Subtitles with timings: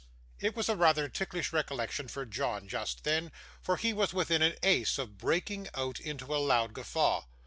[0.39, 4.55] It was rather a ticklish recollection for John just then, for he was within an
[4.63, 7.25] ace of breaking out into a loud guffaw.